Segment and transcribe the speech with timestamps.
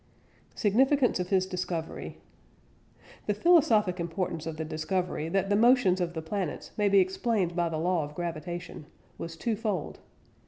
[0.55, 2.17] SIGNIFICANCE OF HIS DISCOVERY.
[3.27, 7.55] The philosophic importance of the discovery that the motions of the planets may be explained
[7.55, 8.87] by the "law of gravitation"
[9.19, 9.99] was twofold.